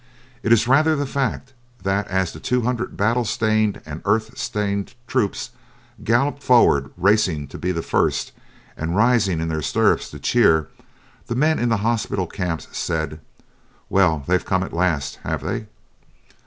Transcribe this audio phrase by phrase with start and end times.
[0.41, 1.53] It is rather the fact
[1.83, 5.51] that as the two hundred battle stained and earth stained troopers
[6.03, 8.31] galloped forward, racing to be the first,
[8.75, 10.69] and rising in their stirrups to cheer,
[11.27, 13.19] the men in the hospital camps said,
[13.91, 15.67] "Well, they're come at last, have they?"